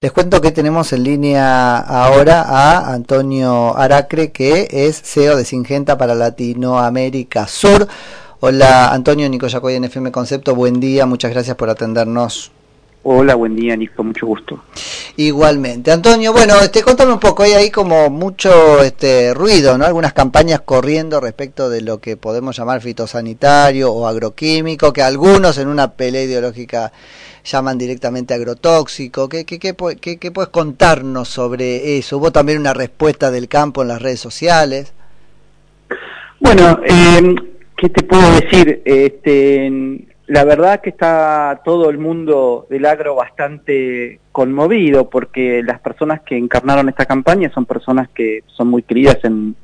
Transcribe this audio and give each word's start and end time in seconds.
Les 0.00 0.12
cuento 0.12 0.40
que 0.40 0.52
tenemos 0.52 0.92
en 0.92 1.02
línea 1.02 1.76
ahora 1.76 2.42
a 2.42 2.94
Antonio 2.94 3.76
Aracre, 3.76 4.30
que 4.30 4.68
es 4.70 5.02
CEO 5.02 5.36
de 5.36 5.44
Singenta 5.44 5.98
para 5.98 6.14
Latinoamérica 6.14 7.48
Sur. 7.48 7.88
Hola 8.38 8.92
Antonio, 8.92 9.28
Nico 9.28 9.48
Yacoy 9.48 9.74
en 9.74 9.82
FM 9.82 10.12
Concepto, 10.12 10.54
buen 10.54 10.78
día, 10.78 11.04
muchas 11.04 11.32
gracias 11.32 11.56
por 11.56 11.68
atendernos. 11.68 12.52
Hola, 13.10 13.36
buen 13.36 13.56
día 13.56 13.74
Nico, 13.74 14.04
mucho 14.04 14.26
gusto. 14.26 14.64
Igualmente. 15.16 15.90
Antonio, 15.90 16.30
bueno, 16.30 16.60
este, 16.60 16.82
contame 16.82 17.14
un 17.14 17.18
poco, 17.18 17.42
hay 17.42 17.52
ahí 17.52 17.70
como 17.70 18.10
mucho 18.10 18.82
este 18.82 19.32
ruido, 19.32 19.78
¿no? 19.78 19.86
Algunas 19.86 20.12
campañas 20.12 20.60
corriendo 20.60 21.18
respecto 21.18 21.70
de 21.70 21.80
lo 21.80 22.02
que 22.02 22.18
podemos 22.18 22.58
llamar 22.58 22.82
fitosanitario 22.82 23.90
o 23.90 24.06
agroquímico, 24.06 24.92
que 24.92 25.00
algunos 25.00 25.56
en 25.56 25.68
una 25.68 25.92
pelea 25.92 26.24
ideológica 26.24 26.92
llaman 27.46 27.78
directamente 27.78 28.34
agrotóxico. 28.34 29.26
¿Qué, 29.26 29.46
qué, 29.46 29.58
qué, 29.58 30.18
qué, 30.18 30.30
puedes 30.30 30.50
contarnos 30.50 31.28
sobre 31.28 31.96
eso? 31.96 32.18
¿Hubo 32.18 32.30
también 32.30 32.58
una 32.58 32.74
respuesta 32.74 33.30
del 33.30 33.48
campo 33.48 33.80
en 33.80 33.88
las 33.88 34.02
redes 34.02 34.20
sociales? 34.20 34.92
Bueno, 36.40 36.78
eh, 36.86 37.34
¿qué 37.74 37.88
te 37.88 38.02
puedo 38.02 38.30
decir? 38.32 38.82
Este, 38.84 40.06
la 40.28 40.44
verdad 40.44 40.82
que 40.82 40.90
está 40.90 41.62
todo 41.64 41.88
el 41.88 41.96
mundo 41.96 42.66
del 42.68 42.84
agro 42.84 43.14
bastante 43.14 44.20
conmovido 44.30 45.08
porque 45.08 45.62
las 45.62 45.80
personas 45.80 46.20
que 46.20 46.36
encarnaron 46.36 46.88
esta 46.90 47.06
campaña 47.06 47.50
son 47.52 47.64
personas 47.64 48.10
que 48.10 48.44
son 48.46 48.68
muy 48.68 48.82
queridas 48.82 49.18
en, 49.24 49.56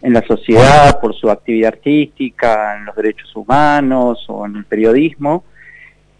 la 0.00 0.24
sociedad 0.26 1.00
por 1.00 1.14
su 1.14 1.30
actividad 1.30 1.74
artística, 1.74 2.76
en 2.76 2.86
los 2.86 2.96
derechos 2.96 3.34
humanos 3.36 4.24
o 4.28 4.46
en 4.46 4.56
el 4.56 4.64
periodismo. 4.64 5.44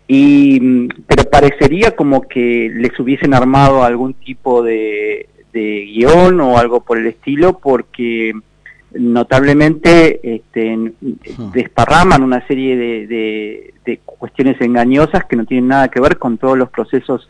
Y, 0.06 0.89
pero 1.06 1.28
parecería 1.28 1.97
como 1.97 2.23
que 2.23 2.70
les 2.73 2.98
hubiesen 3.00 3.34
armado 3.34 3.83
algún 3.83 4.14
tipo 4.14 4.62
de, 4.62 5.28
guion 5.53 6.41
o 6.41 6.59
algo 6.59 6.80
por 6.80 6.98
el 6.98 7.06
estilo, 7.09 7.59
porque 7.59 8.33
notablemente 8.95 10.21
este, 10.23 10.93
desparraman 11.53 12.23
una 12.23 12.47
serie 12.47 12.77
de, 12.77 13.75
de, 13.84 14.01
cuestiones 14.05 14.61
engañosas 14.61 15.25
que 15.25 15.37
no 15.37 15.45
tienen 15.45 15.69
nada 15.69 15.89
que 15.89 16.01
ver 16.01 16.19
con 16.19 16.39
todos 16.39 16.57
los 16.57 16.71
procesos 16.71 17.29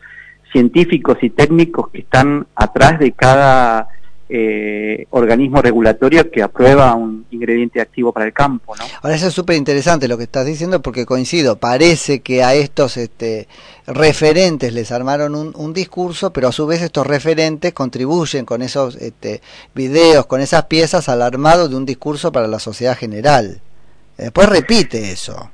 científicos 0.51 1.17
y 1.21 1.31
técnicos 1.31 1.89
que 1.89 1.99
están 1.99 2.45
atrás 2.55 2.99
de 2.99 3.11
cada 3.11 3.87
eh, 4.35 5.05
organismo 5.11 5.61
regulatorio 5.61 6.31
que 6.31 6.41
aprueba 6.41 6.95
un 6.95 7.27
ingrediente 7.29 7.79
activo 7.79 8.11
para 8.11 8.25
el 8.25 8.33
campo. 8.33 8.75
¿no? 8.75 8.83
Ahora 9.03 9.15
eso 9.15 9.27
es 9.27 9.33
súper 9.35 9.55
interesante 9.57 10.07
lo 10.07 10.17
que 10.17 10.23
estás 10.23 10.47
diciendo 10.47 10.81
porque 10.81 11.05
coincido, 11.05 11.57
parece 11.57 12.21
que 12.21 12.43
a 12.43 12.55
estos 12.55 12.97
este, 12.97 13.47
referentes 13.85 14.73
les 14.73 14.91
armaron 14.91 15.35
un, 15.35 15.73
discurso, 15.73 16.33
pero 16.33 16.47
a 16.47 16.51
su 16.51 16.65
vez 16.65 16.81
estos 16.81 17.05
referentes 17.05 17.73
contribuyen 17.73 18.43
con 18.43 18.63
esos 18.63 18.95
este, 18.95 19.41
videos, 19.75 20.25
con 20.25 20.41
esas 20.41 20.65
piezas 20.65 21.09
al 21.09 21.21
armado 21.21 21.69
de 21.69 21.75
un 21.75 21.85
discurso 21.85 22.31
para 22.31 22.47
la 22.47 22.57
sociedad 22.57 22.97
general. 22.97 23.61
Después 24.17 24.49
repite 24.49 25.11
eso. 25.11 25.51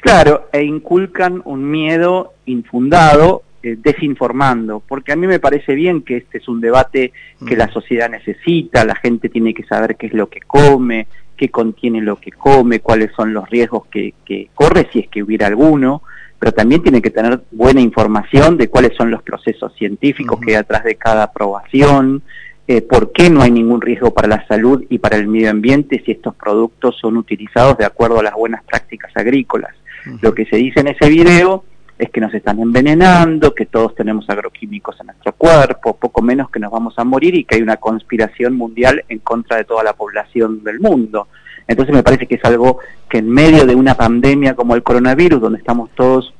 Claro, 0.00 0.50
e 0.52 0.62
inculcan 0.62 1.40
un 1.46 1.70
miedo 1.70 2.34
infundado 2.44 3.44
eh, 3.68 3.78
desinformando, 3.78 4.82
porque 4.86 5.12
a 5.12 5.16
mí 5.16 5.26
me 5.26 5.40
parece 5.40 5.74
bien 5.74 6.02
que 6.02 6.16
este 6.16 6.38
es 6.38 6.48
un 6.48 6.60
debate 6.60 7.12
que 7.46 7.56
la 7.56 7.66
mm. 7.66 7.72
sociedad 7.72 8.08
necesita, 8.08 8.84
la 8.84 8.94
gente 8.94 9.28
tiene 9.28 9.52
que 9.52 9.64
saber 9.64 9.96
qué 9.96 10.06
es 10.06 10.14
lo 10.14 10.28
que 10.28 10.40
come, 10.40 11.06
qué 11.36 11.50
contiene 11.50 12.00
lo 12.00 12.16
que 12.16 12.30
come, 12.30 12.80
cuáles 12.80 13.12
son 13.14 13.34
los 13.34 13.48
riesgos 13.50 13.86
que, 13.86 14.14
corre, 14.54 14.88
si 14.92 15.00
es 15.00 15.08
que 15.08 15.22
hubiera 15.22 15.46
alguno, 15.46 16.02
pero 16.38 16.52
también 16.52 16.82
tiene 16.82 17.02
que 17.02 17.10
tener 17.10 17.40
buena 17.50 17.80
información 17.80 18.56
de 18.56 18.68
cuáles 18.68 18.96
son 18.96 19.10
los 19.10 19.22
procesos 19.22 19.74
científicos 19.74 20.40
que 20.40 20.52
hay 20.52 20.56
atrás 20.56 20.84
de 20.84 20.96
cada 20.96 21.24
aprobación, 21.24 22.22
eh, 22.66 22.82
por 22.82 23.12
qué 23.12 23.30
no 23.30 23.42
hay 23.42 23.50
ningún 23.50 23.80
riesgo 23.80 24.12
para 24.14 24.28
la 24.28 24.46
salud 24.46 24.84
y 24.88 24.98
para 24.98 25.16
el 25.16 25.26
medio 25.26 25.50
ambiente 25.50 26.02
si 26.04 26.12
estos 26.12 26.34
productos 26.34 26.96
son 27.00 27.16
utilizados 27.16 27.78
de 27.78 27.84
acuerdo 27.84 28.20
a 28.20 28.22
las 28.22 28.34
buenas 28.34 28.62
prácticas 28.64 29.10
agrícolas. 29.16 29.74
Lo 30.22 30.32
que 30.32 30.46
se 30.46 30.56
dice 30.56 30.80
en 30.80 30.88
ese 30.88 31.08
video 31.08 31.64
es 31.98 32.10
que 32.10 32.20
nos 32.20 32.32
están 32.32 32.60
envenenando, 32.60 33.54
que 33.54 33.66
todos 33.66 33.94
tenemos 33.94 34.28
agroquímicos 34.30 34.98
en 35.00 35.06
nuestro 35.06 35.32
cuerpo, 35.32 35.96
poco 35.96 36.22
menos 36.22 36.48
que 36.48 36.60
nos 36.60 36.70
vamos 36.70 36.94
a 36.96 37.04
morir 37.04 37.34
y 37.34 37.44
que 37.44 37.56
hay 37.56 37.62
una 37.62 37.76
conspiración 37.76 38.54
mundial 38.54 39.04
en 39.08 39.18
contra 39.18 39.56
de 39.56 39.64
toda 39.64 39.82
la 39.82 39.94
población 39.94 40.62
del 40.62 40.78
mundo. 40.78 41.26
Entonces 41.66 41.94
me 41.94 42.02
parece 42.02 42.26
que 42.26 42.36
es 42.36 42.44
algo 42.44 42.78
que 43.08 43.18
en 43.18 43.28
medio 43.28 43.66
de 43.66 43.74
una 43.74 43.94
pandemia 43.94 44.54
como 44.54 44.74
el 44.74 44.82
coronavirus, 44.82 45.40
donde 45.40 45.58
estamos 45.58 45.90
todos 45.96 46.32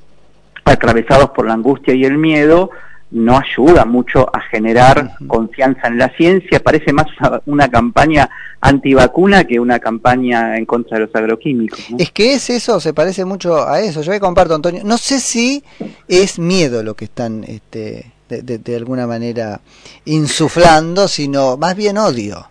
atravesados 0.64 1.30
por 1.30 1.46
la 1.46 1.54
angustia 1.54 1.94
y 1.94 2.04
el 2.04 2.18
miedo, 2.18 2.70
no 3.10 3.38
ayuda 3.38 3.84
mucho 3.84 4.28
a 4.34 4.40
generar 4.40 5.12
confianza 5.26 5.88
en 5.88 5.98
la 5.98 6.10
ciencia, 6.10 6.60
parece 6.62 6.92
más 6.92 7.06
una, 7.46 7.68
campaña 7.68 8.28
antivacuna 8.60 9.44
que 9.44 9.58
una 9.58 9.78
campaña 9.78 10.56
en 10.56 10.66
contra 10.66 10.98
de 10.98 11.06
los 11.06 11.14
agroquímicos. 11.14 11.80
Es 11.98 12.10
que 12.10 12.34
es 12.34 12.50
eso, 12.50 12.80
se 12.80 12.92
parece 12.92 13.24
mucho 13.24 13.66
a 13.66 13.80
eso. 13.80 14.02
Yo 14.02 14.18
comparto, 14.20 14.54
Antonio. 14.54 14.82
No 14.84 14.98
sé 14.98 15.20
si 15.20 15.62
es 16.06 16.38
miedo 16.38 16.82
lo 16.82 16.94
que 16.94 17.06
están 17.06 17.44
este, 17.44 18.12
de, 18.28 18.76
alguna 18.76 19.06
manera 19.06 19.60
insuflando, 20.04 21.08
sino 21.08 21.56
más 21.56 21.76
bien 21.76 21.96
odio. 21.96 22.48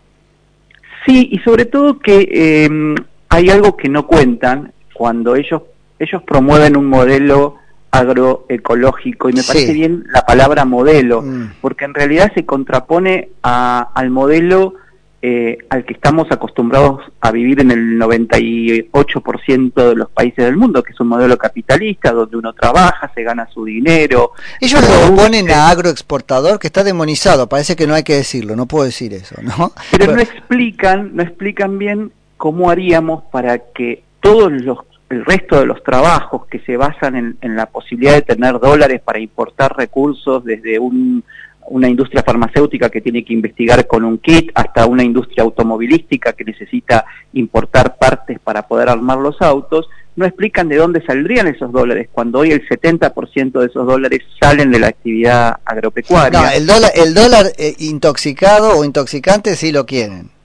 Sí, 1.05 1.29
y 1.31 1.39
sobre 1.39 1.65
todo 1.65 1.99
que 1.99 2.27
eh, 2.31 2.95
hay 3.29 3.49
algo 3.49 3.77
que 3.77 3.89
no 3.89 4.07
cuentan 4.07 4.73
cuando 4.93 5.35
ellos, 5.35 5.61
ellos 5.99 6.23
promueven 6.23 6.75
un 6.75 6.87
modelo 6.87 7.55
agroecológico 7.91 9.29
y 9.29 9.33
me 9.33 9.43
parece 9.43 9.73
bien 9.73 10.05
la 10.11 10.25
palabra 10.25 10.65
modelo, 10.65 11.21
mm. 11.21 11.53
porque 11.61 11.85
en 11.85 11.93
realidad 11.93 12.31
se 12.33 12.45
contrapone 12.45 13.29
a, 13.43 13.89
al 13.93 14.09
modelo 14.09 14.75
eh, 15.19 15.57
al 15.69 15.83
que 15.83 15.93
estamos 15.93 16.31
acostumbrados 16.31 17.01
a 17.21 17.31
vivir 17.31 17.59
en 17.59 17.71
el 17.71 17.99
98% 17.99 19.73
de 19.73 19.95
los 19.95 20.11
países 20.11 20.45
del 20.45 20.55
mundo, 20.55 20.83
que 20.83 20.93
es 20.93 20.99
un 20.99 21.07
modelo 21.07 21.39
capitalista 21.39 22.11
donde 22.11 22.37
uno 22.37 22.53
trabaja, 22.53 23.11
se 23.15 23.23
gana 23.23 23.47
su 23.51 23.65
dinero. 23.65 24.33
Ellos 24.61 24.79
lo 24.87 25.13
oponen 25.13 25.49
a 25.49 25.69
agroexportador 25.69 26.59
que 26.59 26.67
está 26.67 26.83
demonizado, 26.83 27.49
parece 27.49 27.75
que 27.75 27.87
no 27.87 27.95
hay 27.95 28.03
que 28.03 28.13
decirlo, 28.13 28.55
no 28.55 28.67
puedo 28.67 28.85
decir 28.85 29.11
eso, 29.13 29.41
¿no? 29.41 29.71
Pero 29.89 30.13
no 30.13 30.21
explican, 30.21 31.15
no 31.15 31.23
explican 31.23 31.79
bien 31.79 32.11
cómo 32.37 32.69
haríamos 32.69 33.23
para 33.31 33.57
que 33.57 34.03
todos 34.21 34.51
los 34.51 34.83
el 35.09 35.25
resto 35.25 35.59
de 35.59 35.65
los 35.65 35.81
trabajos 35.83 36.45
que 36.47 36.59
se 36.59 36.75
basan 36.75 37.37
en, 37.41 37.55
la 37.55 37.67
posibilidad 37.67 38.15
de 38.15 38.21
tener 38.21 38.59
dólares 38.59 39.01
para 39.03 39.19
importar 39.19 39.75
recursos 39.77 40.43
desde 40.43 40.79
una 40.79 41.87
industria 41.87 42.23
farmacéutica 42.23 42.89
que 42.89 43.01
tiene 43.01 43.23
que 43.23 43.33
investigar 43.33 43.87
con 43.87 44.03
un 44.03 44.17
kit 44.17 44.51
hasta 44.53 44.85
una 44.85 45.03
industria 45.03 45.43
automovilística 45.43 46.33
que 46.33 46.43
necesita 46.43 47.05
importar 47.33 47.97
partes 47.97 48.39
para 48.39 48.67
poder 48.67 48.89
armar 48.89 49.17
los 49.17 49.41
autos, 49.41 49.87
no 50.17 50.25
explican 50.25 50.67
de 50.67 50.77
dónde 50.77 51.05
saldrían 51.05 51.47
esos 51.47 51.71
dólares, 51.71 52.09
cuando 52.11 52.39
hoy 52.39 52.51
el 52.51 52.67
70% 52.67 53.59
de 53.59 53.67
esos 53.67 53.85
dólares 53.85 54.21
salen 54.41 54.71
de 54.71 54.79
la 54.79 54.87
actividad 54.87 55.57
agropecuaria. 55.63 56.41
No, 56.41 56.49
el 56.49 56.65
dólar, 56.65 56.91
el 56.95 57.13
dólar 57.13 57.45
eh, 57.57 57.75
intoxicado 57.79 58.77
o 58.77 58.83
intoxicante 58.83 59.55
sí 59.55 59.71
lo 59.71 59.85
quieren. 59.85 60.36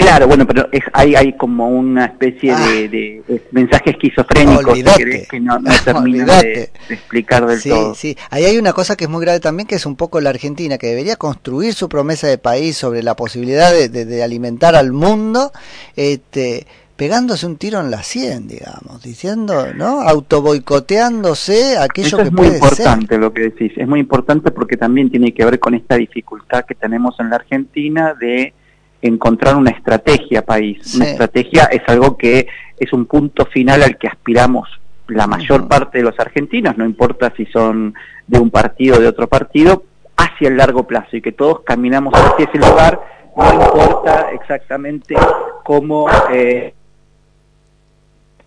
Claro, 0.00 0.26
bueno, 0.26 0.46
pero 0.46 0.66
es, 0.72 0.82
hay, 0.94 1.14
hay 1.14 1.34
como 1.34 1.68
una 1.68 2.06
especie 2.06 2.56
de, 2.56 3.22
ah. 3.28 3.32
mensaje 3.52 3.90
esquizofrénico 3.90 4.72
que 4.72 5.40
no, 5.40 5.58
no 5.58 5.70
termina 5.84 6.40
de, 6.40 6.70
explicar 6.88 7.46
del 7.46 7.62
todo. 7.62 7.94
Sí, 7.94 8.16
ahí 8.30 8.44
hay 8.44 8.56
una 8.56 8.72
cosa 8.72 8.96
que 8.96 9.04
es 9.04 9.10
muy 9.10 9.20
grave 9.20 9.40
también, 9.40 9.66
que 9.66 9.74
es 9.74 9.84
un 9.84 9.96
poco 9.96 10.20
la 10.22 10.30
Argentina, 10.30 10.78
que 10.78 10.86
debería 10.86 11.16
construir 11.16 11.74
su 11.74 11.90
promesa 11.90 12.26
de 12.28 12.38
país 12.38 12.78
sobre 12.78 13.02
la 13.02 13.14
posibilidad 13.14 13.72
de, 13.72 14.22
alimentar 14.22 14.74
al 14.74 14.92
mundo, 14.92 15.52
este, 15.96 16.66
pegándose 16.96 17.46
un 17.46 17.56
tiro 17.56 17.78
en 17.80 17.90
la 17.90 18.02
sien, 18.02 18.48
digamos, 18.48 19.02
diciendo, 19.02 19.74
¿no? 19.74 20.00
Autoboicoteándose 20.00 21.76
aquello 21.76 22.08
Eso 22.08 22.16
que 22.16 22.22
es 22.24 22.32
muy 22.32 22.46
importante 22.46 23.18
lo 23.18 23.34
que 23.34 23.42
decís, 23.42 23.72
es 23.76 23.86
muy 23.86 24.00
importante 24.00 24.50
porque 24.50 24.78
también 24.78 25.10
tiene 25.10 25.34
que 25.34 25.44
ver 25.44 25.58
con 25.58 25.74
esta 25.74 25.96
dificultad 25.96 26.64
que 26.64 26.74
tenemos 26.74 27.20
en 27.20 27.28
la 27.28 27.36
Argentina 27.36 28.14
de 28.18 28.54
encontrar 29.02 29.56
una 29.56 29.70
estrategia 29.70 30.42
país. 30.42 30.94
Una 30.94 31.06
estrategia 31.06 31.64
es 31.64 31.82
algo 31.86 32.16
que 32.16 32.46
es 32.78 32.92
un 32.92 33.06
punto 33.06 33.46
final 33.46 33.82
al 33.82 33.98
que 33.98 34.08
aspiramos 34.08 34.68
la 35.08 35.26
mayor 35.26 35.66
parte 35.66 35.98
de 35.98 36.04
los 36.04 36.18
argentinos, 36.20 36.76
no 36.78 36.84
importa 36.84 37.32
si 37.36 37.44
son 37.46 37.94
de 38.26 38.38
un 38.38 38.50
partido 38.50 38.96
o 38.96 39.00
de 39.00 39.08
otro 39.08 39.26
partido, 39.26 39.82
hacia 40.16 40.48
el 40.48 40.56
largo 40.56 40.86
plazo 40.86 41.16
y 41.16 41.22
que 41.22 41.32
todos 41.32 41.60
caminamos 41.60 42.14
hacia 42.14 42.44
ese 42.44 42.58
lugar, 42.58 43.00
no 43.36 43.52
importa 43.52 44.30
exactamente 44.32 45.16
cómo 45.64 46.06
eh, 46.32 46.74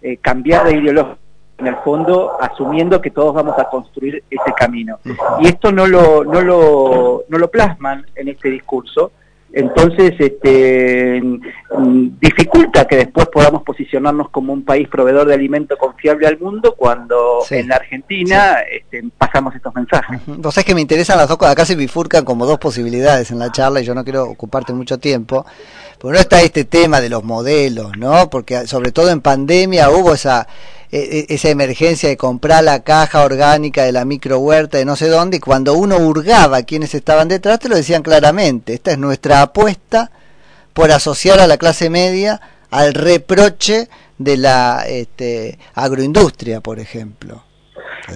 eh, 0.01 0.17
cambiar 0.17 0.65
de 0.65 0.77
ideología 0.77 1.17
en 1.57 1.67
el 1.67 1.75
fondo 1.77 2.37
asumiendo 2.41 2.99
que 3.01 3.11
todos 3.11 3.33
vamos 3.33 3.57
a 3.57 3.65
construir 3.65 4.23
ese 4.29 4.53
camino. 4.57 4.99
Y 5.39 5.47
esto 5.47 5.71
no 5.71 5.87
lo, 5.87 6.23
no 6.23 6.41
lo, 6.41 7.23
no 7.29 7.37
lo 7.37 7.47
plasman 7.49 8.05
en 8.15 8.27
este 8.27 8.49
discurso, 8.49 9.11
Entonces, 9.55 10.13
este, 10.17 11.21
dificulta 12.19 12.87
que 12.87 12.95
después 12.95 13.27
podamos 13.27 13.61
posicionarnos 13.61 14.31
como 14.31 14.51
un 14.51 14.65
país 14.65 14.87
proveedor 14.87 15.27
de 15.27 15.35
alimento 15.35 15.77
confiable 15.77 16.25
al 16.25 16.39
mundo 16.39 16.73
cuando 16.75 17.41
en 17.51 17.67
la 17.67 17.75
Argentina 17.75 18.57
este, 18.93 19.09
pasamos 19.17 19.55
estos 19.55 19.73
mensajes. 19.73 20.19
Vos 20.25 20.53
sabés 20.53 20.65
que 20.65 20.75
me 20.75 20.81
interesan 20.81 21.17
las 21.17 21.27
dos 21.27 21.37
cosas, 21.37 21.53
acá 21.53 21.65
se 21.65 21.75
bifurcan 21.75 22.23
como 22.23 22.45
dos 22.45 22.59
posibilidades 22.59 23.31
en 23.31 23.39
la 23.39 23.51
charla 23.51 23.81
y 23.81 23.85
yo 23.85 23.95
no 23.95 24.03
quiero 24.03 24.25
ocuparte 24.25 24.73
mucho 24.73 24.97
tiempo. 24.99 25.45
Pero 25.97 26.13
no 26.13 26.19
está 26.19 26.41
este 26.41 26.65
tema 26.65 27.01
de 27.01 27.09
los 27.09 27.23
modelos, 27.23 27.97
¿no? 27.97 28.29
Porque 28.29 28.67
sobre 28.67 28.91
todo 28.91 29.09
en 29.09 29.21
pandemia 29.21 29.89
hubo 29.89 30.13
esa 30.13 30.47
e, 30.91 31.25
e, 31.29 31.33
esa 31.33 31.49
emergencia 31.49 32.09
de 32.09 32.17
comprar 32.17 32.63
la 32.63 32.83
caja 32.83 33.23
orgánica 33.23 33.83
de 33.83 33.91
la 33.91 34.05
micro 34.05 34.39
huerta 34.39 34.77
de 34.77 34.85
no 34.85 34.95
sé 34.95 35.07
dónde, 35.07 35.37
y 35.37 35.39
cuando 35.39 35.73
uno 35.73 35.97
hurgaba 35.97 36.57
a 36.57 36.63
quienes 36.63 36.93
estaban 36.93 37.29
detrás, 37.29 37.59
te 37.59 37.69
lo 37.69 37.75
decían 37.75 38.03
claramente, 38.03 38.73
esta 38.73 38.91
es 38.91 38.97
nuestra 38.97 39.41
apuesta 39.41 40.11
por 40.73 40.91
asociar 40.91 41.39
a 41.39 41.47
la 41.47 41.57
clase 41.57 41.89
media 41.89 42.41
al 42.69 42.93
reproche 42.93 43.87
de 44.17 44.37
la 44.37 44.83
este, 44.87 45.57
agroindustria, 45.73 46.61
por 46.61 46.79
ejemplo. 46.79 47.43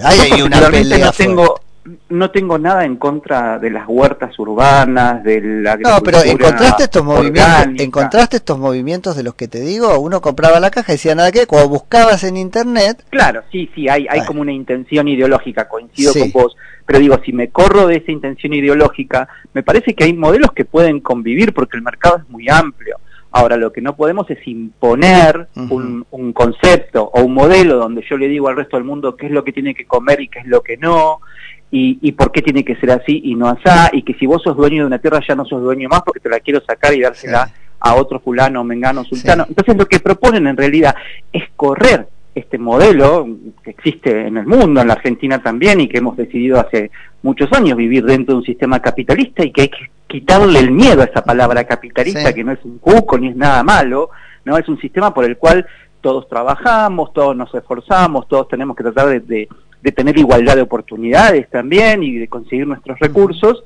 Hay 0.04 0.42
una 0.42 0.62
pelea 0.70 1.12
tengo, 1.12 1.62
no 2.10 2.32
tengo 2.32 2.58
nada 2.58 2.86
en 2.86 2.98
contra 2.98 3.60
de 3.60 3.70
las 3.70 3.88
huertas 3.88 4.38
urbanas, 4.40 5.24
de 5.24 5.42
la 5.42 5.78
No, 5.78 6.02
pero 6.02 6.22
encontraste 6.24 6.84
estos 6.84 7.04
movimientos, 7.04 7.80
encontraste 7.80 8.38
estos 8.38 8.58
movimientos 8.58 9.16
de 9.16 9.24
los 9.24 9.36
que 9.36 9.48
te 9.48 9.62
digo, 9.62 9.98
uno 10.00 10.22
compraba 10.22 10.60
la 10.60 10.72
caja 10.72 10.92
y 10.92 10.96
decía 10.96 11.16
nada 11.16 11.32
que, 11.32 11.48
cuando 11.48 11.70
buscabas 11.70 12.24
en 12.24 12.38
internet. 12.38 13.06
Claro, 13.10 13.44
sí, 13.52 13.70
sí, 13.74 13.88
hay, 13.88 14.08
hay 14.10 14.26
como 14.26 14.42
una 14.42 14.52
intención 14.52 15.08
ideológica, 15.08 15.68
coincido 15.68 16.14
con 16.14 16.32
vos, 16.32 16.56
pero 16.86 17.00
digo, 17.00 17.20
si 17.26 17.34
me 17.34 17.50
corro 17.50 17.88
de 17.88 17.98
esa 17.98 18.12
intención 18.12 18.54
ideológica, 18.54 19.28
me 19.54 19.64
parece 19.64 19.94
que 19.94 20.04
hay 20.04 20.14
modelos 20.14 20.52
que 20.54 20.66
pueden 20.66 21.00
convivir 21.00 21.54
porque 21.54 21.78
el 21.78 21.84
mercado 21.84 22.18
es 22.18 22.30
muy 22.30 22.50
amplio. 22.50 22.98
Ahora, 23.38 23.56
lo 23.56 23.72
que 23.72 23.82
no 23.82 23.96
podemos 23.96 24.28
es 24.32 24.40
imponer 24.48 25.48
un, 25.70 26.04
un, 26.10 26.34
concepto 26.34 27.04
o 27.04 27.22
un 27.22 27.36
modelo 27.36 27.78
donde 27.78 28.04
yo 28.10 28.18
le 28.18 28.28
digo 28.28 28.48
al 28.48 28.56
resto 28.56 28.78
del 28.78 28.84
mundo 28.84 29.16
qué 29.16 29.28
es 29.28 29.32
lo 29.32 29.44
que 29.44 29.54
tiene 29.54 29.76
que 29.76 29.86
comer 29.86 30.22
y 30.22 30.28
qué 30.28 30.40
es 30.40 30.48
lo 30.48 30.64
que 30.64 30.76
no, 30.76 31.20
y, 31.70 32.00
y, 32.02 32.14
por 32.14 32.32
qué 32.32 32.42
tiene 32.42 32.66
que 32.66 32.76
ser 32.78 32.90
así 32.90 33.22
y 33.26 33.36
no 33.36 33.48
asá, 33.48 33.92
y 33.94 34.02
que 34.02 34.16
si 34.16 34.26
vos 34.26 34.42
sos 34.42 34.58
dueño 34.58 34.82
de 34.82 34.88
una 34.88 34.98
tierra 34.98 35.22
ya 35.28 35.36
no 35.36 35.46
sos 35.46 35.62
dueño 35.62 35.88
más 35.88 36.02
porque 36.02 36.20
te 36.20 36.30
la 36.30 36.40
quiero 36.40 36.62
sacar 36.62 36.96
y 36.96 37.02
dársela 37.02 37.52
a 37.80 37.94
otro 37.94 38.20
fulano, 38.20 38.64
mengano, 38.64 39.04
sultano. 39.04 39.46
Entonces 39.48 39.78
lo 39.78 39.86
que 39.86 40.00
proponen 40.00 40.48
en 40.48 40.58
realidad 40.58 40.96
es 41.32 41.44
correr 41.56 42.08
este 42.38 42.58
modelo 42.58 43.28
que 43.64 43.72
existe 43.72 44.28
en 44.28 44.38
el 44.38 44.46
mundo, 44.46 44.82
en 44.82 44.88
la 44.88 44.94
Argentina 44.94 45.42
también, 45.42 45.82
y 45.82 45.88
que 45.88 45.98
hemos 45.98 46.18
decidido 46.18 46.60
hace 46.60 46.92
muchos 47.22 47.52
años 47.54 47.78
vivir 47.78 48.06
dentro 48.06 48.34
de 48.34 48.40
un 48.40 48.46
sistema 48.46 48.80
capitalista 48.82 49.44
y 49.44 49.52
que 49.52 49.62
hay 49.62 49.70
que 49.70 49.90
quitarle 50.08 50.60
el 50.60 50.72
miedo 50.72 51.02
a 51.02 51.06
esa 51.06 51.24
palabra 51.24 51.66
capitalista, 51.66 52.34
que 52.34 52.44
no 52.44 52.52
es 52.52 52.64
un 52.64 52.78
cuco 52.78 53.18
ni 53.18 53.30
es 53.30 53.36
nada 53.36 53.64
malo, 53.64 54.10
no 54.46 54.58
es 54.58 54.68
un 54.70 54.80
sistema 54.80 55.14
por 55.14 55.26
el 55.26 55.38
cual 55.38 55.66
todos 56.02 56.30
trabajamos, 56.30 57.12
todos 57.14 57.36
nos 57.36 57.54
esforzamos, 57.54 58.28
todos 58.28 58.48
tenemos 58.48 58.76
que 58.78 58.84
tratar 58.84 59.22
de 59.22 59.48
de 59.82 59.92
tener 59.92 60.18
igualdad 60.18 60.56
de 60.56 60.62
oportunidades 60.62 61.50
también 61.50 62.04
y 62.04 62.18
de 62.18 62.28
conseguir 62.28 62.68
nuestros 62.68 63.00
recursos. 63.00 63.64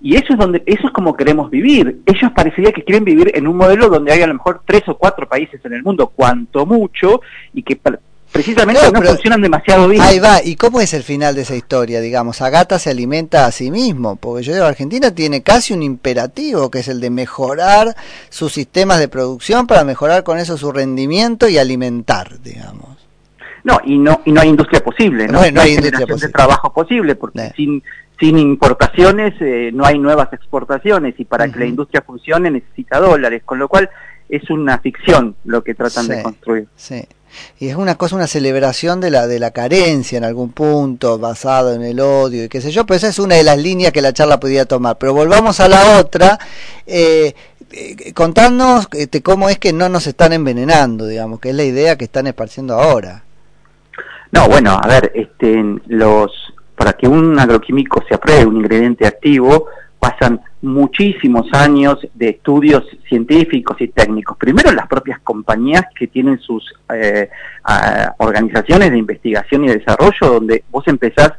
Y 0.00 0.16
eso 0.16 0.34
es 0.34 0.38
donde, 0.38 0.62
eso 0.66 0.86
es 0.86 0.92
como 0.92 1.16
queremos 1.16 1.50
vivir. 1.50 2.02
Ellos 2.04 2.30
parecería 2.32 2.72
que 2.72 2.84
quieren 2.84 3.04
vivir 3.04 3.32
en 3.34 3.48
un 3.48 3.56
modelo 3.56 3.88
donde 3.88 4.12
hay 4.12 4.20
a 4.22 4.26
lo 4.26 4.34
mejor 4.34 4.62
tres 4.66 4.82
o 4.88 4.98
cuatro 4.98 5.26
países 5.28 5.64
en 5.64 5.72
el 5.72 5.82
mundo, 5.82 6.08
cuanto 6.14 6.66
mucho, 6.66 7.22
y 7.54 7.62
que 7.62 7.80
precisamente 8.34 8.80
no, 8.92 9.00
funcionan 9.00 9.40
demasiado 9.40 9.88
bien. 9.88 10.02
Ahí 10.02 10.18
va, 10.18 10.42
¿y 10.42 10.56
cómo 10.56 10.80
es 10.80 10.92
el 10.92 11.04
final 11.04 11.36
de 11.36 11.42
esa 11.42 11.54
historia? 11.54 12.00
Digamos, 12.00 12.42
Agata 12.42 12.80
se 12.80 12.90
alimenta 12.90 13.46
a 13.46 13.52
sí 13.52 13.70
mismo, 13.70 14.16
porque 14.16 14.42
yo 14.42 14.52
digo, 14.52 14.66
Argentina 14.66 15.12
tiene 15.12 15.42
casi 15.42 15.72
un 15.72 15.84
imperativo, 15.84 16.68
que 16.68 16.80
es 16.80 16.88
el 16.88 17.00
de 17.00 17.10
mejorar 17.10 17.94
sus 18.30 18.52
sistemas 18.52 18.98
de 18.98 19.06
producción 19.06 19.68
para 19.68 19.84
mejorar 19.84 20.24
con 20.24 20.38
eso 20.38 20.58
su 20.58 20.72
rendimiento 20.72 21.48
y 21.48 21.58
alimentar, 21.58 22.40
digamos. 22.42 22.98
No, 23.62 23.80
y 23.84 23.96
no 23.98 24.20
y 24.24 24.32
no 24.32 24.40
hay 24.40 24.48
industria 24.48 24.82
posible, 24.82 25.26
¿no? 25.26 25.34
No, 25.52 25.60
hay, 25.60 25.74
industria 25.74 26.04
de 26.04 26.28
trabajo 26.28 26.72
posible, 26.72 27.14
porque 27.14 27.52
sin, 27.56 27.82
sin 28.18 28.36
importaciones 28.36 29.34
eh, 29.40 29.70
no 29.72 29.86
hay 29.86 29.98
nuevas 29.98 30.32
exportaciones 30.32 31.14
y 31.18 31.24
para 31.24 31.48
que 31.50 31.60
la 31.60 31.66
industria 31.66 32.02
funcione 32.02 32.50
necesita 32.50 32.98
dólares, 32.98 33.42
con 33.44 33.60
lo 33.60 33.68
cual 33.68 33.88
es 34.28 34.50
una 34.50 34.78
ficción 34.78 35.36
lo 35.44 35.62
que 35.62 35.74
tratan 35.74 36.08
de 36.08 36.20
construir. 36.20 36.66
Sí. 36.74 37.06
Y 37.58 37.68
es 37.68 37.76
una 37.76 37.96
cosa, 37.96 38.16
una 38.16 38.26
celebración 38.26 39.00
de 39.00 39.10
la 39.10 39.26
de 39.26 39.38
la 39.38 39.50
carencia 39.50 40.18
en 40.18 40.24
algún 40.24 40.52
punto, 40.52 41.18
basado 41.18 41.74
en 41.74 41.82
el 41.82 42.00
odio 42.00 42.44
y 42.44 42.48
qué 42.48 42.60
sé 42.60 42.70
yo, 42.70 42.86
pero 42.86 42.96
esa 42.96 43.08
es 43.08 43.18
una 43.18 43.36
de 43.36 43.44
las 43.44 43.58
líneas 43.58 43.92
que 43.92 44.02
la 44.02 44.12
charla 44.12 44.40
podía 44.40 44.64
tomar. 44.64 44.98
Pero 44.98 45.14
volvamos 45.14 45.60
a 45.60 45.68
la 45.68 45.98
otra. 45.98 46.38
Eh, 46.86 47.34
eh 47.72 48.14
este, 48.92 49.22
cómo 49.22 49.48
es 49.48 49.58
que 49.58 49.72
no 49.72 49.88
nos 49.88 50.06
están 50.06 50.32
envenenando, 50.32 51.06
digamos, 51.06 51.40
que 51.40 51.50
es 51.50 51.54
la 51.54 51.64
idea 51.64 51.96
que 51.96 52.04
están 52.04 52.26
esparciendo 52.26 52.74
ahora. 52.74 53.24
No, 54.32 54.48
bueno, 54.48 54.78
a 54.82 54.86
ver, 54.88 55.12
este, 55.14 55.62
los, 55.86 56.32
para 56.76 56.94
que 56.94 57.06
un 57.06 57.38
agroquímico 57.38 58.02
se 58.08 58.14
apruebe 58.14 58.46
un 58.46 58.56
ingrediente 58.56 59.06
activo, 59.06 59.66
pasan 60.04 60.38
muchísimos 60.60 61.46
años 61.54 61.96
de 62.12 62.28
estudios 62.28 62.84
científicos 63.08 63.80
y 63.80 63.88
técnicos. 63.88 64.36
Primero 64.36 64.70
las 64.70 64.86
propias 64.86 65.18
compañías 65.20 65.86
que 65.98 66.08
tienen 66.08 66.38
sus 66.40 66.74
eh, 66.92 67.30
organizaciones 68.18 68.90
de 68.90 68.98
investigación 68.98 69.64
y 69.64 69.68
desarrollo, 69.68 70.34
donde 70.34 70.62
vos 70.70 70.86
empezás 70.88 71.32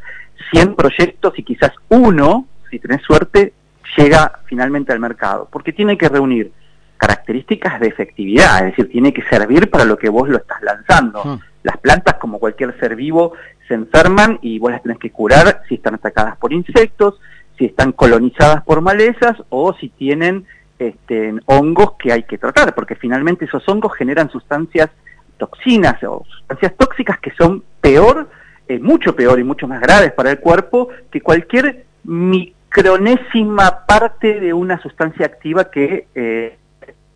100 0.51 0.73
proyectos 0.73 1.37
y 1.37 1.43
quizás 1.43 1.73
uno, 1.89 2.47
si 2.71 2.79
tenés 2.79 3.03
suerte, 3.03 3.53
llega 3.97 4.39
finalmente 4.45 4.91
al 4.91 4.99
mercado, 4.99 5.47
porque 5.51 5.71
tiene 5.71 5.95
que 5.95 6.09
reunir 6.09 6.51
características 6.97 7.79
de 7.79 7.87
efectividad, 7.87 8.61
es 8.61 8.71
decir, 8.71 8.89
tiene 8.89 9.13
que 9.13 9.21
servir 9.29 9.69
para 9.69 9.85
lo 9.85 9.95
que 9.95 10.09
vos 10.09 10.27
lo 10.27 10.37
estás 10.37 10.63
lanzando. 10.63 11.23
Hmm. 11.23 11.39
Las 11.61 11.77
plantas, 11.77 12.15
como 12.15 12.39
cualquier 12.39 12.75
ser 12.79 12.95
vivo, 12.95 13.33
se 13.67 13.75
enferman 13.75 14.39
y 14.41 14.57
vos 14.57 14.71
las 14.71 14.81
tenés 14.81 14.97
que 14.97 15.11
curar 15.11 15.61
si 15.69 15.75
están 15.75 15.93
atacadas 15.93 16.35
por 16.37 16.51
insectos, 16.51 17.19
si 17.57 17.65
están 17.65 17.91
colonizadas 17.91 18.63
por 18.63 18.81
malezas 18.81 19.37
o 19.49 19.73
si 19.73 19.89
tienen 19.89 20.45
este, 20.79 21.33
hongos 21.45 21.93
que 21.97 22.11
hay 22.11 22.23
que 22.23 22.37
tratar, 22.37 22.75
porque 22.75 22.95
finalmente 22.95 23.45
esos 23.45 23.67
hongos 23.67 23.93
generan 23.95 24.29
sustancias 24.29 24.89
toxinas 25.37 26.01
o 26.03 26.23
sustancias 26.27 26.73
tóxicas 26.77 27.19
que 27.19 27.31
son 27.31 27.63
peor, 27.81 28.29
eh, 28.67 28.79
mucho 28.79 29.15
peor 29.15 29.39
y 29.39 29.43
mucho 29.43 29.67
más 29.67 29.81
graves 29.81 30.11
para 30.13 30.31
el 30.31 30.39
cuerpo 30.39 30.89
que 31.11 31.21
cualquier 31.21 31.85
micronésima 32.03 33.85
parte 33.85 34.39
de 34.39 34.53
una 34.53 34.81
sustancia 34.81 35.25
activa 35.25 35.69
que 35.69 36.07
eh, 36.15 36.57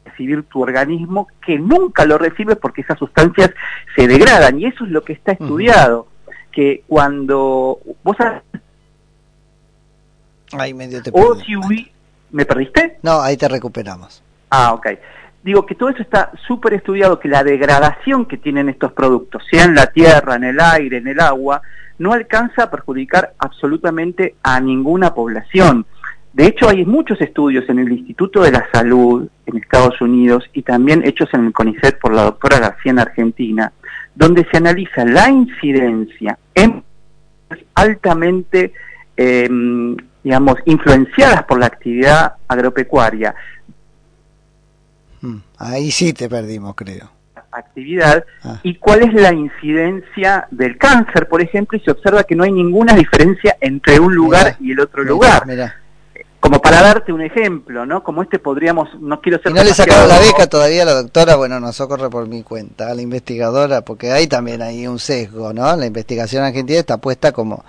recibir 0.05 0.43
tu 0.43 0.61
organismo 0.61 1.27
que 1.45 1.57
nunca 1.57 2.05
lo 2.05 2.17
recibe 2.17 2.55
porque 2.55 2.81
esas 2.81 2.99
sustancias 2.99 3.51
se 3.95 4.07
degradan. 4.07 4.59
Y 4.59 4.65
eso 4.65 4.85
es 4.85 4.91
lo 4.91 5.03
que 5.03 5.13
está 5.13 5.31
estudiado, 5.33 6.07
que 6.51 6.83
cuando 6.87 7.79
vos 8.03 8.17
Ahí 10.53 10.73
medio 10.73 11.01
te 11.01 11.11
o 11.13 11.35
si 11.35 11.55
¿Me 12.31 12.45
perdiste? 12.45 12.97
No, 13.01 13.21
ahí 13.21 13.37
te 13.37 13.47
recuperamos. 13.47 14.21
Ah, 14.49 14.73
ok. 14.73 14.87
Digo 15.43 15.65
que 15.65 15.75
todo 15.75 15.89
eso 15.89 16.01
está 16.01 16.31
súper 16.45 16.73
estudiado, 16.73 17.19
que 17.19 17.27
la 17.27 17.43
degradación 17.43 18.25
que 18.25 18.37
tienen 18.37 18.69
estos 18.69 18.91
productos, 18.91 19.43
sea 19.49 19.63
en 19.63 19.73
la 19.73 19.87
tierra, 19.87 20.35
en 20.35 20.43
el 20.43 20.59
aire, 20.59 20.97
en 20.97 21.07
el 21.07 21.19
agua, 21.19 21.61
no 21.97 22.13
alcanza 22.13 22.63
a 22.63 22.71
perjudicar 22.71 23.33
absolutamente 23.39 24.35
a 24.43 24.59
ninguna 24.59 25.13
población. 25.13 25.85
De 26.33 26.45
hecho, 26.45 26.69
hay 26.69 26.85
muchos 26.85 27.19
estudios 27.21 27.67
en 27.69 27.79
el 27.79 27.91
Instituto 27.91 28.41
de 28.41 28.51
la 28.51 28.67
Salud 28.71 29.27
en 29.45 29.57
Estados 29.57 29.99
Unidos 30.01 30.43
y 30.53 30.61
también 30.61 31.05
hechos 31.05 31.29
en 31.33 31.45
el 31.47 31.53
CONICET 31.53 31.99
por 31.99 32.13
la 32.13 32.23
doctora 32.23 32.59
García 32.59 32.91
en 32.91 32.99
Argentina, 32.99 33.71
donde 34.13 34.45
se 34.51 34.57
analiza 34.57 35.05
la 35.05 35.29
incidencia 35.29 36.37
en 36.53 36.83
altamente, 37.75 38.73
em, 39.17 39.97
digamos, 40.23 40.55
influenciadas 40.65 41.43
por 41.43 41.59
la 41.59 41.67
actividad 41.67 42.33
agropecuaria. 42.47 43.35
Hmm, 45.21 45.37
ahí 45.57 45.91
sí 45.91 46.13
te 46.13 46.29
perdimos, 46.29 46.75
creo. 46.75 47.11
Actividad 47.51 48.25
ah. 48.43 48.59
y 48.61 48.75
cuál 48.75 49.01
es 49.01 49.13
la 49.13 49.33
incidencia 49.33 50.47
del 50.51 50.77
cáncer, 50.77 51.27
por 51.27 51.41
ejemplo, 51.41 51.77
y 51.77 51.81
se 51.81 51.91
observa 51.91 52.23
que 52.23 52.35
no 52.35 52.43
hay 52.43 52.51
ninguna 52.51 52.93
diferencia 52.93 53.57
entre 53.59 53.99
un 53.99 54.13
lugar 54.13 54.55
y 54.59 54.71
el 54.71 54.79
otro 54.79 55.03
lugar 55.03 55.43
como 56.39 56.61
para 56.61 56.81
darte 56.81 57.11
un 57.11 57.21
ejemplo, 57.21 57.85
¿no? 57.85 58.01
Como 58.01 58.23
este 58.23 58.39
podríamos, 58.39 58.89
no 59.01 59.19
quiero 59.19 59.41
ser... 59.41 59.51
Y 59.51 59.55
no 59.55 59.63
le 59.63 59.73
sacado 59.73 60.07
la 60.07 60.19
beca 60.19 60.47
todavía 60.47 60.83
a 60.83 60.85
la 60.85 60.93
doctora, 60.93 61.35
bueno, 61.35 61.59
no 61.59 61.73
socorre 61.73 62.09
por 62.09 62.27
mi 62.27 62.43
cuenta, 62.43 62.89
a 62.89 62.95
la 62.95 63.01
investigadora, 63.01 63.81
porque 63.81 64.11
ahí 64.11 64.27
también 64.27 64.61
hay 64.61 64.87
un 64.87 64.99
sesgo, 64.99 65.51
¿no? 65.51 65.75
La 65.75 65.85
investigación 65.85 66.43
argentina 66.43 66.79
está 66.79 66.97
puesta 66.97 67.33
como 67.33 67.65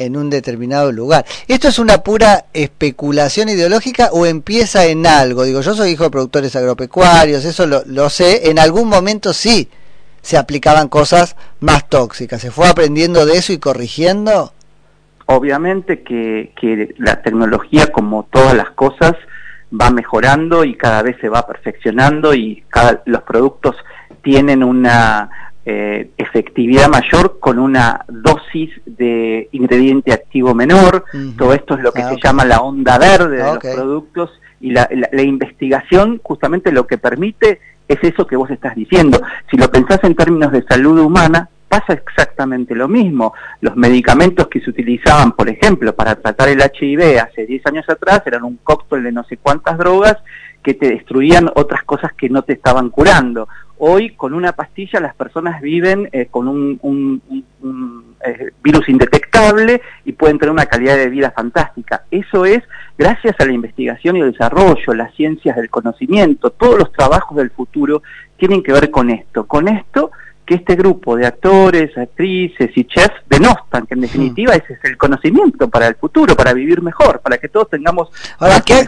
en 0.00 0.16
un 0.16 0.30
determinado 0.30 0.90
lugar. 0.92 1.24
¿Esto 1.46 1.68
es 1.68 1.78
una 1.78 1.98
pura 1.98 2.46
especulación 2.54 3.50
ideológica 3.50 4.08
o 4.12 4.26
empieza 4.26 4.86
en 4.86 5.06
algo? 5.06 5.44
Digo, 5.44 5.60
yo 5.60 5.74
soy 5.74 5.90
hijo 5.90 6.04
de 6.04 6.10
productores 6.10 6.56
agropecuarios, 6.56 7.44
eso 7.44 7.66
lo, 7.66 8.10
sé, 8.10 8.50
en 8.50 8.58
algún 8.58 8.88
momento 8.88 9.32
sí 9.32 9.68
se 10.22 10.36
aplicaban 10.36 10.88
cosas 10.88 11.36
más 11.60 11.88
tóxicas, 11.88 12.40
¿se 12.40 12.50
fue 12.50 12.68
aprendiendo 12.68 13.26
de 13.26 13.34
eso 13.34 13.52
y 13.52 13.58
corrigiendo? 13.58 14.52
Obviamente 15.26 16.02
que, 16.02 16.52
que 16.60 16.94
la 16.98 17.22
tecnología, 17.22 17.92
como 17.92 18.26
todas 18.30 18.54
las 18.54 18.70
cosas, 18.70 19.14
va 19.70 19.90
mejorando 19.90 20.64
y 20.64 20.76
cada 20.76 21.02
vez 21.02 21.16
se 21.20 21.28
va 21.28 21.46
perfeccionando 21.46 22.34
y 22.34 22.64
cada, 22.68 23.02
los 23.06 23.22
productos 23.22 23.76
tienen 24.22 24.64
una 24.64 25.30
eh, 25.64 26.10
efectividad 26.16 26.88
mayor 26.88 27.38
con 27.38 27.58
una 27.58 28.04
de 28.86 29.48
ingrediente 29.52 30.12
activo 30.12 30.54
menor. 30.54 31.04
Todo 31.36 31.52
esto 31.54 31.74
es 31.74 31.82
lo 31.82 31.92
que 31.92 32.02
ah, 32.02 32.10
se 32.10 32.16
llama 32.22 32.44
la 32.44 32.60
onda 32.60 32.98
verde 32.98 33.38
de 33.38 33.44
los 33.44 33.58
productos 33.58 34.30
y 34.60 34.70
la, 34.70 34.88
la, 34.90 35.22
investigación 35.22 36.20
justamente 36.22 36.70
lo 36.70 36.86
que 36.86 36.98
permite 36.98 37.60
es 37.88 37.98
eso 38.02 38.26
que 38.26 38.36
vos 38.36 38.50
estás 38.50 38.74
diciendo. 38.74 39.20
Si 39.50 39.56
lo 39.56 39.70
pensás 39.70 40.00
en 40.04 40.14
términos 40.14 40.52
de 40.52 40.62
salud 40.62 40.98
humana, 40.98 41.48
pasa 41.70 41.92
exactamente 41.92 42.74
lo 42.74 42.88
mismo. 42.88 43.32
Los 43.60 43.76
medicamentos 43.76 44.48
que 44.48 44.60
se 44.60 44.70
utilizaban, 44.70 45.32
por 45.32 45.48
ejemplo, 45.48 45.94
para 45.94 46.16
tratar 46.16 46.48
el 46.48 46.60
HIV 46.60 47.18
hace 47.20 47.46
10 47.46 47.66
años 47.66 47.88
atrás 47.88 48.22
eran 48.26 48.42
un 48.42 48.56
cóctel 48.56 49.04
de 49.04 49.12
no 49.12 49.22
sé 49.24 49.36
cuántas 49.36 49.78
drogas 49.78 50.16
que 50.64 50.74
te 50.74 50.88
destruían 50.88 51.48
otras 51.54 51.84
cosas 51.84 52.12
que 52.12 52.28
no 52.28 52.42
te 52.42 52.54
estaban 52.54 52.90
curando. 52.90 53.48
Hoy 53.78 54.14
con 54.16 54.34
una 54.34 54.52
pastilla 54.52 55.00
las 55.00 55.14
personas 55.14 55.62
viven 55.62 56.08
eh, 56.12 56.26
con 56.30 56.48
un, 56.48 57.42
virus 58.62 58.88
indetectable 58.88 59.80
y 60.04 60.12
pueden 60.12 60.38
tener 60.38 60.52
una 60.52 60.66
calidad 60.66 60.96
de 60.96 61.08
vida 61.08 61.32
fantástica. 61.34 62.04
Eso 62.10 62.44
es 62.44 62.60
gracias 62.98 63.34
a 63.38 63.46
la 63.46 63.52
investigación 63.52 64.16
y 64.16 64.20
el 64.20 64.32
desarrollo, 64.32 64.94
las 64.94 65.14
ciencias 65.14 65.56
del 65.56 65.70
conocimiento, 65.70 66.50
todos 66.50 66.78
los 66.78 66.92
trabajos 66.92 67.36
del 67.36 67.50
futuro 67.50 68.02
tienen 68.36 68.62
que 68.62 68.72
ver 68.72 68.90
con 68.90 69.10
esto. 69.10 69.46
Con 69.46 69.68
esto 69.68 70.10
que 70.50 70.56
este 70.56 70.74
grupo 70.74 71.14
de 71.14 71.28
actores, 71.28 71.96
actrices 71.96 72.72
y 72.74 72.84
chefs 72.84 73.14
denostan, 73.28 73.86
que 73.86 73.94
en 73.94 74.00
definitiva 74.00 74.52
ese 74.52 74.72
es 74.72 74.80
el 74.82 74.96
conocimiento 74.96 75.70
para 75.70 75.86
el 75.86 75.94
futuro, 75.94 76.34
para 76.34 76.52
vivir 76.52 76.82
mejor, 76.82 77.20
para 77.20 77.38
que 77.38 77.48
todos 77.48 77.70
tengamos 77.70 78.08
Ahora, 78.36 78.60
¿qué, 78.60 78.84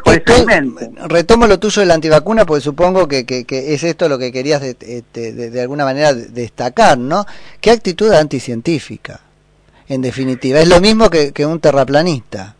retomo 1.06 1.46
lo 1.46 1.60
tuyo 1.60 1.78
de 1.78 1.86
la 1.86 1.94
antivacuna, 1.94 2.44
porque 2.44 2.62
supongo 2.62 3.06
que, 3.06 3.24
que, 3.24 3.46
es 3.48 3.84
esto 3.84 4.08
lo 4.08 4.18
que 4.18 4.32
querías 4.32 4.60
de, 4.60 5.04
de, 5.12 5.60
alguna 5.60 5.84
manera 5.84 6.12
destacar, 6.12 6.98
¿no? 6.98 7.26
¿Qué 7.60 7.70
actitud 7.70 8.10
anticientífica? 8.10 9.20
En 9.86 10.02
definitiva, 10.02 10.58
es 10.58 10.68
lo 10.68 10.80
mismo 10.80 11.10
que, 11.10 11.30
que 11.30 11.46
un 11.46 11.60
terraplanista. 11.60 12.56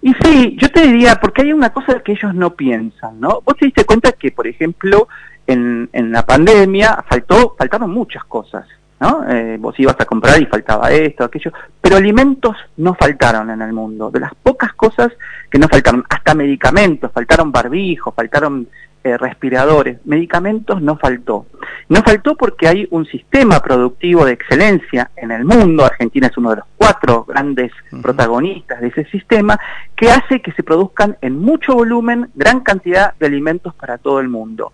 Y 0.00 0.14
sí, 0.14 0.56
yo 0.58 0.70
te 0.70 0.86
diría, 0.86 1.16
porque 1.16 1.42
hay 1.42 1.52
una 1.52 1.74
cosa 1.74 2.00
que 2.02 2.12
ellos 2.12 2.34
no 2.34 2.54
piensan, 2.54 3.20
¿no? 3.20 3.42
Vos 3.44 3.54
te 3.58 3.66
diste 3.66 3.84
cuenta 3.84 4.12
que, 4.12 4.30
por 4.30 4.46
ejemplo, 4.46 5.08
en, 5.46 5.88
en 5.92 6.12
la 6.12 6.24
pandemia 6.24 7.04
faltó, 7.08 7.54
faltaron 7.58 7.90
muchas 7.90 8.24
cosas, 8.24 8.66
¿no? 9.00 9.28
Eh, 9.28 9.56
vos 9.58 9.78
ibas 9.78 9.96
a 9.98 10.04
comprar 10.04 10.40
y 10.40 10.46
faltaba 10.46 10.90
esto, 10.90 11.24
aquello, 11.24 11.52
pero 11.80 11.96
alimentos 11.96 12.56
no 12.76 12.94
faltaron 12.94 13.50
en 13.50 13.62
el 13.62 13.72
mundo, 13.72 14.10
de 14.10 14.20
las 14.20 14.34
pocas 14.34 14.72
cosas 14.74 15.12
que 15.50 15.58
no 15.58 15.68
faltaron, 15.68 16.04
hasta 16.08 16.34
medicamentos, 16.34 17.10
faltaron 17.12 17.50
barbijos, 17.50 18.14
faltaron 18.14 18.68
eh, 19.04 19.18
respiradores, 19.18 19.98
medicamentos 20.04 20.80
no 20.80 20.96
faltó. 20.96 21.46
No 21.88 22.02
faltó 22.02 22.36
porque 22.36 22.68
hay 22.68 22.86
un 22.90 23.04
sistema 23.06 23.60
productivo 23.60 24.24
de 24.24 24.32
excelencia 24.32 25.10
en 25.16 25.30
el 25.30 25.44
mundo, 25.44 25.84
Argentina 25.84 26.28
es 26.28 26.36
uno 26.36 26.50
de 26.50 26.56
los 26.56 26.66
cuatro 26.76 27.24
grandes 27.24 27.72
protagonistas 28.00 28.80
de 28.80 28.88
ese 28.88 29.04
sistema, 29.06 29.58
que 29.96 30.10
hace 30.10 30.40
que 30.40 30.52
se 30.52 30.62
produzcan 30.62 31.16
en 31.20 31.38
mucho 31.38 31.74
volumen 31.74 32.30
gran 32.34 32.60
cantidad 32.60 33.14
de 33.18 33.26
alimentos 33.26 33.74
para 33.74 33.98
todo 33.98 34.20
el 34.20 34.28
mundo. 34.28 34.72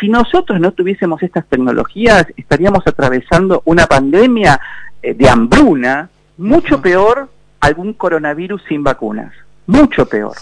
Si 0.00 0.08
nosotros 0.08 0.60
no 0.60 0.72
tuviésemos 0.72 1.22
estas 1.22 1.46
tecnologías, 1.46 2.26
estaríamos 2.36 2.86
atravesando 2.86 3.62
una 3.64 3.86
pandemia 3.86 4.60
eh, 5.02 5.14
de 5.14 5.28
hambruna 5.28 6.10
mucho 6.38 6.80
peor 6.80 7.28
algún 7.60 7.94
coronavirus 7.94 8.62
sin 8.68 8.82
vacunas. 8.82 9.32
Mucho 9.66 10.06
peor. 10.06 10.34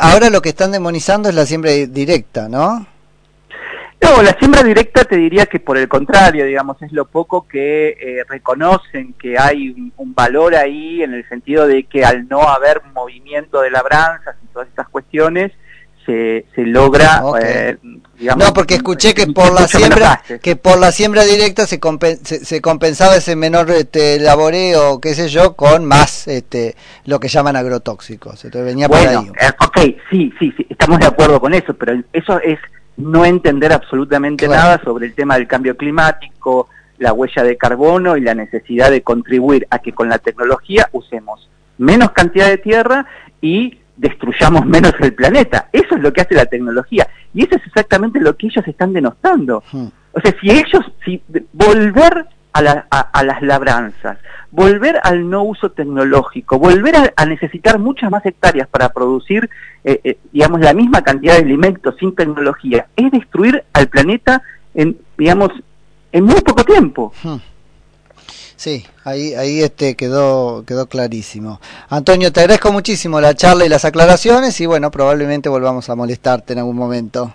Ahora 0.00 0.30
lo 0.30 0.42
que 0.42 0.50
están 0.50 0.72
demonizando 0.72 1.28
es 1.28 1.34
la 1.34 1.46
siembra 1.46 1.72
directa, 1.72 2.48
¿no? 2.48 2.86
No, 4.02 4.22
la 4.22 4.38
siembra 4.38 4.62
directa 4.62 5.04
te 5.04 5.16
diría 5.16 5.46
que 5.46 5.58
por 5.58 5.78
el 5.78 5.88
contrario, 5.88 6.44
digamos, 6.44 6.80
es 6.82 6.92
lo 6.92 7.06
poco 7.06 7.48
que 7.48 7.88
eh, 7.88 8.24
reconocen 8.28 9.14
que 9.14 9.38
hay 9.38 9.70
un, 9.96 10.14
valor 10.14 10.54
ahí 10.54 11.02
en 11.02 11.12
el 11.12 11.28
sentido 11.28 11.66
de 11.66 11.84
que 11.84 12.04
al 12.04 12.26
no 12.28 12.42
haber 12.42 12.82
movimiento 12.94 13.60
de 13.60 13.70
labranzas 13.70 14.36
y 14.42 14.46
todas 14.46 14.68
estas 14.68 14.88
cuestiones, 14.88 15.52
se, 16.06 16.46
se 16.54 16.64
logra 16.64 17.22
eh, 17.42 17.76
no 18.36 18.54
porque 18.54 18.76
escuché 18.76 19.12
que 19.12 19.26
por 19.26 19.52
la 19.52 19.66
siembra 19.66 20.22
que 20.40 20.56
por 20.56 20.78
la 20.78 20.92
siembra 20.92 21.24
directa 21.24 21.66
se, 21.66 21.78
se, 22.22 22.60
compensaba 22.62 23.16
ese 23.16 23.36
menor 23.36 23.70
este, 23.70 24.18
laboreo 24.20 25.00
qué 25.00 25.14
sé 25.14 25.28
yo 25.28 25.54
con 25.54 25.84
más 25.84 26.26
este 26.28 26.76
lo 27.04 27.20
que 27.20 27.28
llaman 27.28 27.56
agrotóxicos. 27.56 28.44
Entonces 28.44 28.64
venía 28.64 28.88
por 28.88 28.98
ahí. 28.98 29.30
eh, 29.40 29.50
ok 29.60 29.78
sí 30.10 30.32
sí 30.38 30.54
sí 30.56 30.66
estamos 30.70 31.00
de 31.00 31.06
acuerdo 31.06 31.40
con 31.40 31.52
eso 31.52 31.74
pero 31.74 32.00
eso 32.12 32.40
es 32.40 32.58
no 32.96 33.24
entender 33.26 33.72
absolutamente 33.72 34.48
nada 34.48 34.80
sobre 34.82 35.06
el 35.06 35.14
tema 35.14 35.34
del 35.34 35.46
cambio 35.46 35.76
climático 35.76 36.68
la 36.98 37.12
huella 37.12 37.42
de 37.42 37.58
carbono 37.58 38.16
y 38.16 38.22
la 38.22 38.34
necesidad 38.34 38.90
de 38.90 39.02
contribuir 39.02 39.66
a 39.70 39.80
que 39.80 39.92
con 39.92 40.08
la 40.08 40.18
tecnología 40.18 40.88
usemos 40.92 41.50
menos 41.78 42.12
cantidad 42.12 42.48
de 42.48 42.56
tierra 42.56 43.06
y 43.42 43.78
destruyamos 43.96 44.66
menos 44.66 44.92
el 45.00 45.14
planeta. 45.14 45.68
Eso 45.72 45.96
es 45.96 46.02
lo 46.02 46.12
que 46.12 46.20
hace 46.20 46.34
la 46.34 46.46
tecnología. 46.46 47.08
Y 47.34 47.44
eso 47.44 47.56
es 47.56 47.66
exactamente 47.66 48.20
lo 48.20 48.36
que 48.36 48.46
ellos 48.46 48.66
están 48.66 48.92
denostando. 48.92 49.62
Hmm. 49.72 49.86
O 50.12 50.20
sea, 50.20 50.34
si 50.40 50.50
ellos, 50.50 50.84
si 51.04 51.22
volver 51.52 52.26
a, 52.52 53.22
las 53.22 53.42
labranzas, 53.42 54.18
volver 54.50 54.98
al 55.02 55.28
no 55.28 55.42
uso 55.42 55.70
tecnológico, 55.70 56.58
volver 56.58 56.94
a, 57.14 57.26
necesitar 57.26 57.78
muchas 57.78 58.10
más 58.10 58.24
hectáreas 58.24 58.66
para 58.68 58.88
producir, 58.88 59.50
eh, 59.84 60.00
eh, 60.04 60.18
digamos, 60.32 60.60
la 60.60 60.72
misma 60.72 61.02
cantidad 61.02 61.34
de 61.34 61.42
alimentos 61.42 61.96
sin 61.98 62.14
tecnología, 62.14 62.86
es 62.96 63.10
destruir 63.10 63.64
al 63.74 63.88
planeta 63.88 64.42
en, 64.74 64.96
digamos, 65.18 65.50
en 66.12 66.24
muy 66.24 66.40
poco 66.40 66.64
tiempo. 66.64 67.12
Hmm. 67.22 67.36
Sí, 68.56 68.86
ahí, 69.04 69.34
ahí 69.34 69.60
este 69.60 69.94
quedó, 69.96 70.64
quedó 70.66 70.86
clarísimo. 70.86 71.60
Antonio, 71.90 72.32
te 72.32 72.40
agradezco 72.40 72.72
muchísimo 72.72 73.20
la 73.20 73.34
charla 73.34 73.66
y 73.66 73.68
las 73.68 73.84
aclaraciones 73.84 74.58
y 74.60 74.66
bueno, 74.66 74.90
probablemente 74.90 75.48
volvamos 75.48 75.90
a 75.90 75.94
molestarte 75.94 76.54
en 76.54 76.60
algún 76.60 76.76
momento. 76.76 77.34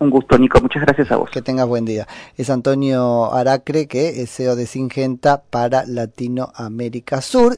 Un 0.00 0.10
gusto, 0.10 0.36
Nico. 0.38 0.60
Muchas 0.60 0.82
gracias 0.82 1.10
a 1.12 1.16
vos. 1.16 1.30
Que 1.30 1.40
tengas 1.40 1.66
buen 1.66 1.84
día. 1.84 2.06
Es 2.36 2.50
Antonio 2.50 3.32
Aracre, 3.32 3.86
que 3.86 4.22
es 4.22 4.30
CEO 4.30 4.56
de 4.56 4.66
Singenta 4.66 5.42
para 5.42 5.84
Latinoamérica 5.86 7.20
Sur. 7.20 7.52